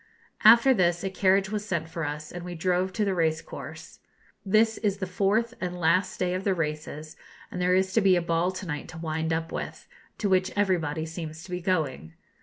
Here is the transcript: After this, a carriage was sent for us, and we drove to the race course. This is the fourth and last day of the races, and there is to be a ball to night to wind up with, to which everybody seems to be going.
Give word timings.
After 0.43 0.73
this, 0.73 1.03
a 1.03 1.11
carriage 1.11 1.51
was 1.51 1.63
sent 1.63 1.87
for 1.87 2.03
us, 2.03 2.31
and 2.31 2.43
we 2.43 2.55
drove 2.55 2.91
to 2.93 3.05
the 3.05 3.13
race 3.13 3.39
course. 3.39 3.99
This 4.43 4.79
is 4.79 4.97
the 4.97 5.05
fourth 5.05 5.53
and 5.61 5.79
last 5.79 6.17
day 6.17 6.33
of 6.33 6.43
the 6.43 6.55
races, 6.55 7.15
and 7.51 7.61
there 7.61 7.75
is 7.75 7.93
to 7.93 8.01
be 8.01 8.15
a 8.15 8.21
ball 8.23 8.49
to 8.53 8.65
night 8.65 8.87
to 8.87 8.97
wind 8.97 9.31
up 9.31 9.51
with, 9.51 9.87
to 10.17 10.27
which 10.27 10.51
everybody 10.55 11.05
seems 11.05 11.43
to 11.43 11.51
be 11.51 11.61
going. 11.61 12.15